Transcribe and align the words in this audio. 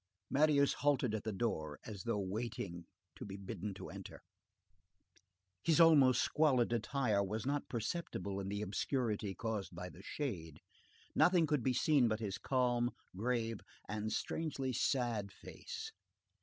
Marius 0.31 0.73
halted 0.73 1.13
at 1.13 1.23
the 1.23 1.31
door, 1.31 1.77
as 1.85 2.01
though 2.05 2.17
waiting 2.17 2.87
to 3.15 3.23
be 3.23 3.37
bidden 3.37 3.71
to 3.75 3.89
enter. 3.91 4.23
His 5.63 5.79
almost 5.79 6.23
squalid 6.23 6.73
attire 6.73 7.21
was 7.23 7.45
not 7.45 7.69
perceptible 7.69 8.39
in 8.39 8.49
the 8.49 8.63
obscurity 8.63 9.35
caused 9.35 9.75
by 9.75 9.89
the 9.89 10.01
shade. 10.01 10.59
Nothing 11.13 11.45
could 11.45 11.61
be 11.61 11.73
seen 11.75 12.07
but 12.07 12.19
his 12.19 12.39
calm, 12.39 12.89
grave, 13.15 13.59
but 13.87 14.09
strangely 14.09 14.73
sad 14.73 15.31
face. 15.31 15.91